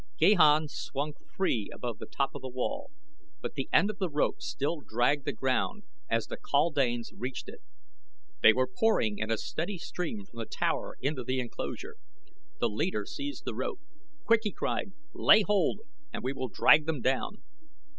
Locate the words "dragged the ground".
4.81-5.83